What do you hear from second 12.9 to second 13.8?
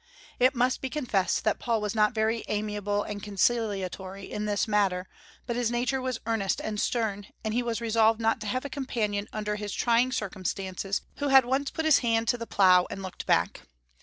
looked back.